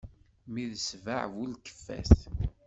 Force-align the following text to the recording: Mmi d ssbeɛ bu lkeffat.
Mmi 0.47 0.63
d 0.71 0.73
ssbeɛ 0.79 1.23
bu 1.33 1.43
lkeffat. 1.51 2.11